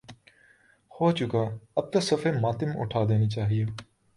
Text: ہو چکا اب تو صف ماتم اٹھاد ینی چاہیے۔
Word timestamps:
ہو 0.91 1.11
چکا 1.17 1.43
اب 1.77 1.85
تو 1.91 1.99
صف 2.07 2.23
ماتم 2.41 2.69
اٹھاد 2.81 3.07
ینی 3.11 3.29
چاہیے۔ 3.29 3.65